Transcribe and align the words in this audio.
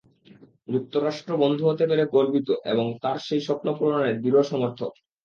যুক্তরাষ্ট্র 0.67 1.31
বন্ধু 1.43 1.63
হতে 1.67 1.83
পেরে 1.89 2.03
গর্বিত 2.13 2.49
এবং 2.65 2.85
তাঁর 3.01 3.17
সেই 3.27 3.41
স্বপ্নপূরণে 3.47 4.09
দৃঢ় 4.21 4.41
সমর্থক। 4.43 4.91